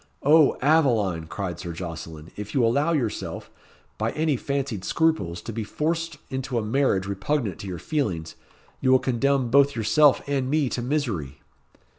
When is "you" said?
2.55-2.65, 8.79-8.89